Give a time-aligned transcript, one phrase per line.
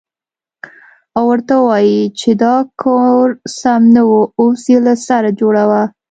[1.17, 3.25] او ورته ووايې چې دا کور
[3.59, 5.83] سم نه و اوس يې له سره جوړوه.